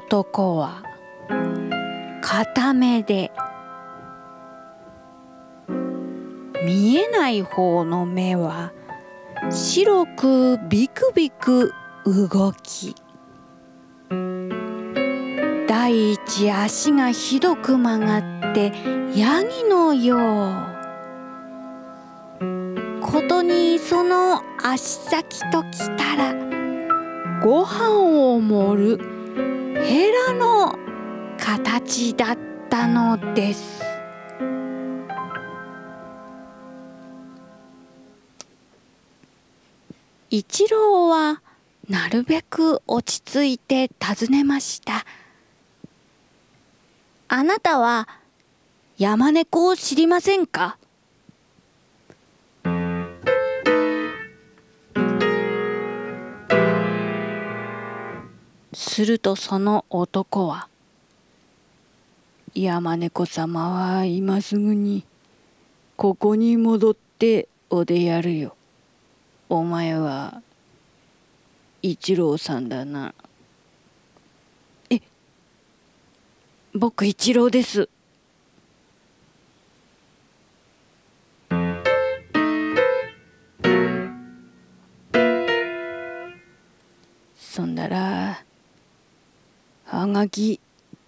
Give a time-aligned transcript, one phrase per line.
[0.00, 0.82] 男は
[2.22, 3.30] 片目で
[6.64, 8.72] 見えない方の目は
[9.50, 11.74] 白くビクビク
[12.06, 12.94] 動き。
[15.68, 18.72] 第一足がひどく曲がって
[19.14, 20.20] ヤギのよう。
[23.02, 26.34] ことにその足先ときたら
[27.42, 29.09] ご飯を盛る。
[29.36, 30.74] ヘラの
[31.38, 33.82] 形だったのです。
[40.30, 41.42] 一郎は
[41.88, 45.04] なるべく落ち着いて尋ねました。
[47.28, 48.08] あなたは
[48.98, 50.78] 山猫を知りませんか？
[58.72, 60.68] するとその男は
[62.54, 65.04] 「山猫様は今すぐに
[65.96, 68.56] ここに戻っておでやるよ。
[69.48, 70.42] お前は
[71.82, 73.14] 一郎さんだな。
[74.90, 75.00] え
[76.74, 77.88] 僕一郎です。
[87.36, 88.44] そんなら
[89.90, 90.60] はがき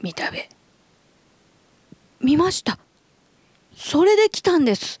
[0.00, 0.48] 見たべ。
[2.20, 2.78] 見ました。
[3.74, 5.00] それで来たんです。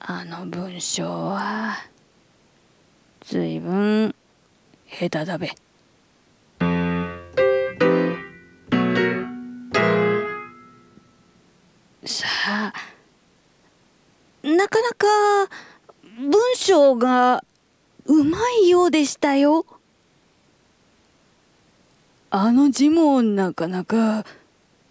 [0.00, 1.76] あの文章は
[3.20, 3.70] ずいぶ
[4.08, 4.14] ん
[4.90, 5.54] 下手だべ。
[16.72, 17.44] 文章が
[18.06, 19.66] うまいようでしたよ。
[22.30, 24.24] あの字もなかなか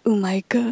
[0.04, 0.58] うまいか？
[0.60, 0.64] う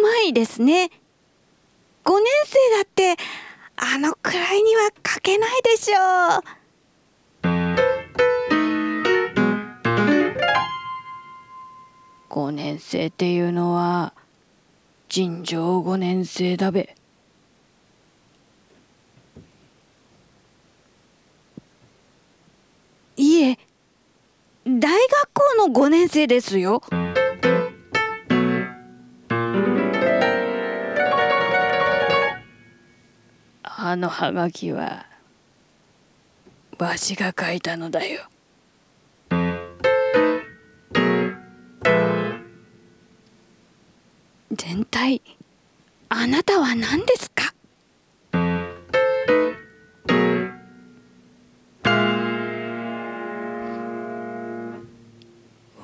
[0.00, 0.90] まいですね。
[2.04, 3.16] 5年生だって
[3.74, 5.96] あのくらいには書けないでしょ
[6.38, 6.65] う。
[12.36, 14.12] 5年生っていうのは
[15.08, 16.94] 尋常5年生だべ。
[23.16, 23.58] いえ
[24.66, 26.82] 大学校の5年生ですよ。
[33.62, 35.06] あのハガキは
[36.78, 38.28] わしが書いたのだよ。
[44.68, 45.22] 全体
[46.08, 47.54] あなたは何ですか？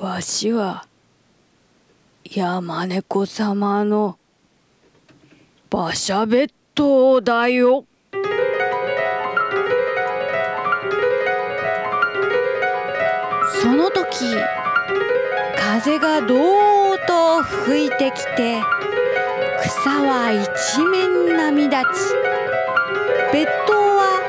[0.00, 0.88] わしは
[2.28, 4.18] 山猫様の
[5.70, 7.84] 馬車別当だよ。
[13.60, 14.24] その時
[15.56, 16.71] 風がどーっ
[17.06, 18.62] と吹いてきて
[19.60, 21.84] 草は一面波立ち
[23.32, 24.20] 別当は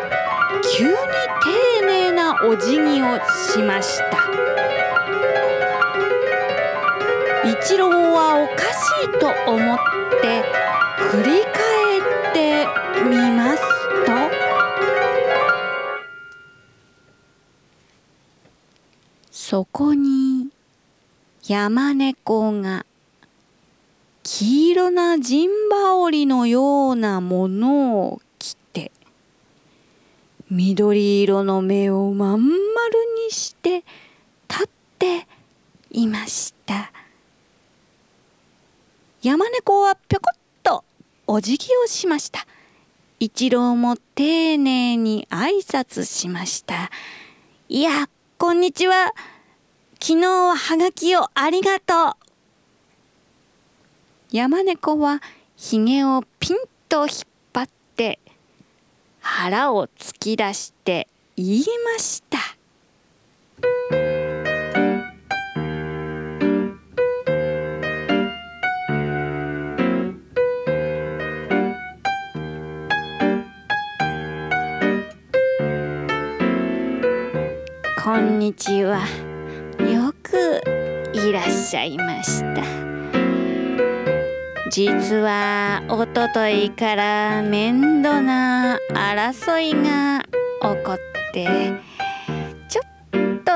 [0.77, 3.19] 急に丁寧なお辞儀を
[3.51, 4.23] しました。
[7.45, 8.73] 一郎はおかし
[9.05, 9.77] いと思っ
[10.21, 10.43] て
[10.97, 12.65] 振り返って
[13.03, 13.61] みます
[14.05, 14.13] と
[19.29, 19.82] そこ
[21.45, 22.85] 山猫が
[24.23, 28.93] 黄色な陣羽織のようなものを着て
[30.49, 32.49] 緑色の目をまん丸
[33.27, 33.83] にして
[34.47, 34.67] 立っ
[34.97, 35.27] て
[35.91, 36.93] いました。
[39.21, 40.85] 山猫はぴょこっと
[41.27, 42.47] お辞儀をしました。
[43.19, 46.89] 一郎も丁寧に挨拶しました。
[47.67, 48.07] いや
[48.37, 49.11] こんにちは。
[50.05, 52.13] 昨日ははがきをありがとう。
[54.33, 55.21] 山猫は
[55.55, 56.57] ひげをピン
[56.89, 57.09] と引っ
[57.53, 58.19] 張って
[59.21, 61.07] 腹を突き出して
[61.37, 62.37] 言いました。
[78.03, 79.32] こんにちは
[79.79, 80.61] よく
[81.13, 82.63] いらっしゃいました。
[84.75, 90.23] 実はおとといから面倒な争いが
[90.61, 90.99] 起こっ
[91.31, 91.71] て
[92.67, 93.51] ちょっと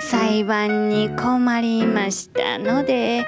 [0.00, 3.26] 裁判に困りましたので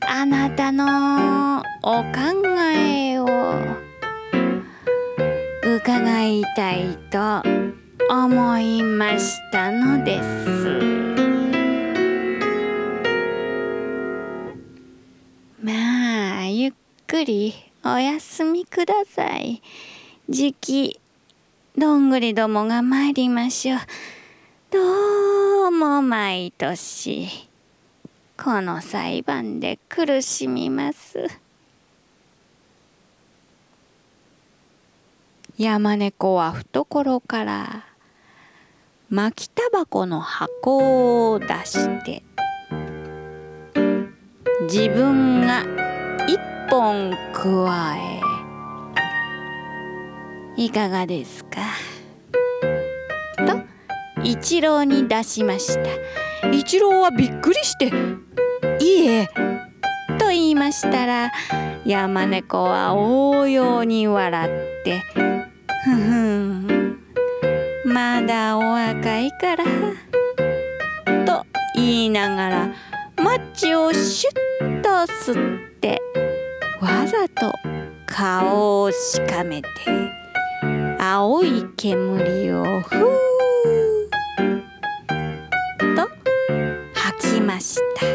[0.00, 2.10] あなたのお考
[2.76, 3.26] えを
[5.62, 7.42] 伺いたいと
[8.12, 10.99] 思いましたのです。
[17.10, 17.52] くり
[17.84, 19.60] お休みください。
[20.28, 21.00] じき
[21.76, 23.78] どんぐりどもが参りましょう。
[24.70, 27.28] どうも毎年。
[28.40, 31.26] この裁判で苦しみます。
[35.58, 37.86] 山猫は懐から。
[39.08, 42.22] 巻きタバコの箱を出して。
[44.68, 45.64] 自分が
[46.28, 46.38] 一
[46.70, 48.20] 本加え
[50.56, 51.60] いかがですか？
[53.46, 53.60] と
[54.22, 55.90] 一郎に出しました。
[56.52, 57.86] 一郎はびっくりして
[58.80, 59.28] 「いいえ」
[60.18, 61.32] と言いましたら
[61.84, 65.00] 山猫は応用に笑って
[65.84, 66.98] ふふん
[67.84, 69.64] まだお若いから」
[71.26, 71.44] と
[71.74, 72.68] 言いながら
[73.16, 75.69] マッチをシュッと吸って
[76.80, 77.52] わざと
[78.06, 79.68] 顔をしかめて
[80.98, 83.06] 青い煙をふー
[85.94, 86.08] と
[86.94, 88.06] 吐きました。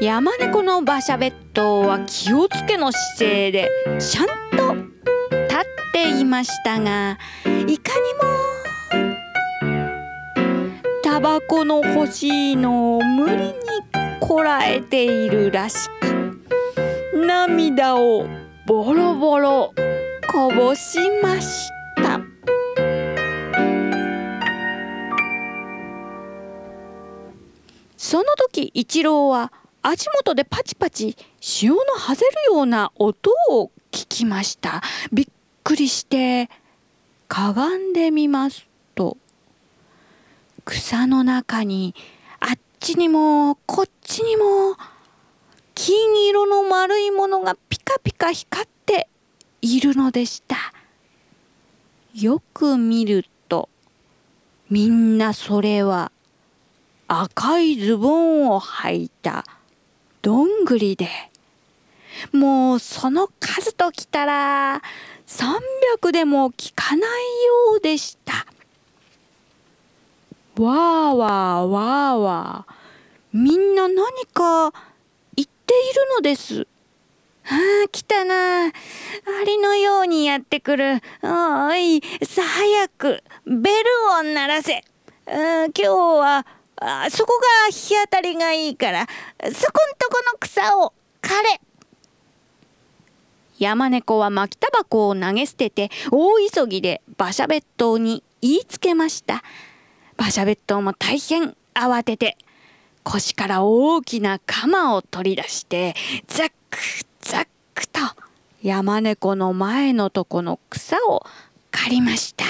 [0.00, 4.26] 山猫の馬車別当は気をつけの姿勢でちゃん
[4.56, 8.53] と立っていましたがいかにも
[11.14, 13.54] タバコの欲しいのを無理に
[14.18, 18.26] こらえているらしく涙を
[18.66, 19.72] ボロボロ
[20.32, 21.70] こぼしまし
[22.02, 22.20] た。
[27.96, 29.52] その時一郎は
[29.82, 34.82] 足元でパチパチ潮のはぜるような音を聞きました。
[35.12, 35.26] びっ
[35.62, 36.50] くりして
[37.28, 38.66] かがんでみます
[38.96, 39.16] と。
[40.64, 41.94] 草の中に
[42.40, 44.76] あっちにもこっちにも
[45.74, 49.08] 金色の丸いものがピカピカ光って
[49.60, 50.56] いるのでした。
[52.14, 53.68] よく見ると
[54.70, 56.12] みんなそれは
[57.08, 59.44] 赤いズボンを履いた
[60.22, 61.08] どんぐりで。
[62.32, 64.82] もうその数ときたら
[65.26, 67.10] 300でも効かない
[67.70, 68.46] ようでした。
[70.56, 72.74] わーわーわーわー
[73.32, 74.72] みんな何か
[75.34, 75.48] 言っている
[76.16, 76.66] のです
[77.46, 77.48] あ
[77.84, 78.68] あ、来たな。
[78.68, 78.70] ア
[79.44, 81.02] リのようにやってくる。
[81.22, 84.82] おい、さあ早く、ベルを鳴らせ。
[85.26, 89.06] 今日はあそこが日当たりがいいから
[89.40, 91.60] そこんとこの草を枯れ
[93.58, 99.42] 山猫は巻きタバコを投げ捨てて大急ぎで馬車別当に言いつけました
[100.18, 102.36] 馬車別当も大変慌てて
[103.02, 105.94] 腰から大きな鎌を取り出して
[106.26, 106.78] ザック
[107.20, 108.00] ザックと
[108.62, 111.24] 山猫の前のとこの草を
[111.70, 112.44] 刈りました。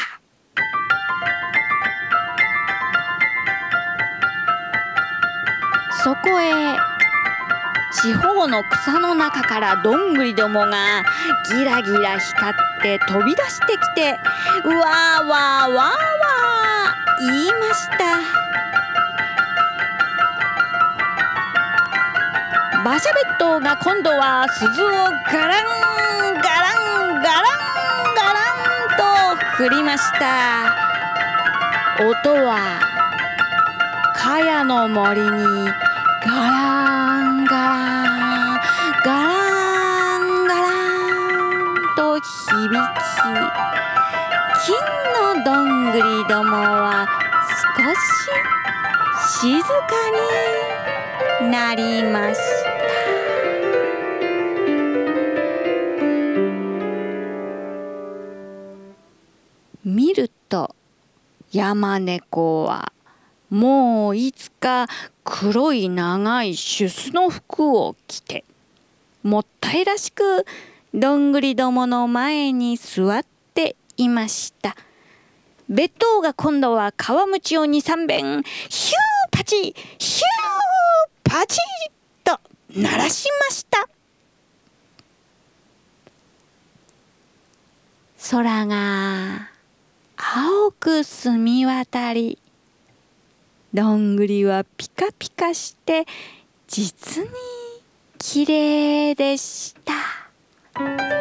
[6.05, 6.77] そこへ
[7.95, 11.03] 四方の草の中からどんぐりどもが
[11.51, 14.19] ギラギラ光って飛び出してきて
[14.67, 16.14] うわーわーわーわー
[17.21, 17.99] 言いました。
[22.81, 25.65] 馬車別当が今度は鈴をガラン
[26.35, 27.55] ガランガラン
[28.15, 28.39] ガラ
[29.33, 30.75] ンと振りました。
[32.01, 32.81] 音は
[34.17, 38.03] 茅の森にガランガラ
[38.57, 38.61] ン
[39.05, 42.25] ガランガランと響き
[44.67, 44.75] 金
[45.37, 47.07] のどんぐりどもは
[47.79, 47.85] 少
[49.39, 49.71] し静か
[51.41, 52.75] になりました。
[59.85, 60.75] 見ると
[61.53, 62.93] 山猫は
[63.49, 64.89] もういつか
[65.23, 68.43] 黒い長いシュスの服を着て
[69.23, 70.45] もったいらしく
[70.93, 73.25] どんぐりどもの前に座っ
[73.55, 74.75] ていました。
[75.69, 81.59] 別当が今度は皮むちを二三遍ヒューパチヒューパチ
[82.23, 82.39] と
[82.77, 83.89] 鳴らしました
[88.31, 89.51] 空が
[90.17, 92.39] 青く澄み渡り
[93.75, 96.07] どんぐりはピカピカして
[96.69, 97.31] 実に
[98.19, 101.14] きれいでした。